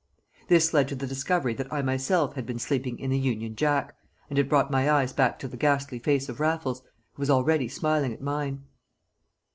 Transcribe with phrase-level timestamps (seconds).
[0.47, 3.95] This led to the discovery that I myself had been sleeping in the Union Jack,
[4.31, 6.81] and it brought my eyes back to the ghastly face of Raffles,
[7.13, 8.63] who was already smiling at mine.